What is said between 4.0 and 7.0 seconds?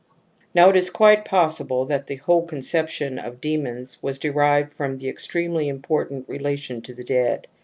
was derived from the extremely important relation to